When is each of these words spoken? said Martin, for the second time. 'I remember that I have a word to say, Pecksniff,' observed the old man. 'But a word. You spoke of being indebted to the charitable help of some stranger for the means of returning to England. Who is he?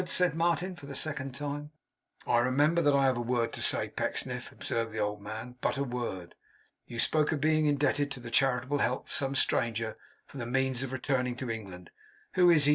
said 0.09 0.33
Martin, 0.33 0.75
for 0.75 0.87
the 0.87 0.95
second 0.95 1.31
time. 1.35 1.69
'I 2.25 2.39
remember 2.39 2.81
that 2.81 2.95
I 2.95 3.03
have 3.03 3.17
a 3.17 3.21
word 3.21 3.53
to 3.53 3.61
say, 3.61 3.87
Pecksniff,' 3.87 4.51
observed 4.51 4.91
the 4.91 4.97
old 4.97 5.21
man. 5.21 5.57
'But 5.61 5.77
a 5.77 5.83
word. 5.83 6.33
You 6.87 6.97
spoke 6.97 7.31
of 7.31 7.39
being 7.39 7.67
indebted 7.67 8.09
to 8.09 8.19
the 8.19 8.31
charitable 8.31 8.79
help 8.79 9.05
of 9.05 9.11
some 9.13 9.35
stranger 9.35 9.97
for 10.25 10.37
the 10.39 10.47
means 10.47 10.81
of 10.81 10.91
returning 10.91 11.35
to 11.35 11.51
England. 11.51 11.91
Who 12.33 12.49
is 12.49 12.65
he? 12.65 12.69